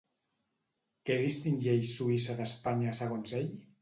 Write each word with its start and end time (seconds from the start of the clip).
Què 1.09 1.17
distingeix 1.23 1.91
Suïssa 1.99 2.39
d'Espanya, 2.41 2.97
segons 3.03 3.37
ell? 3.43 3.53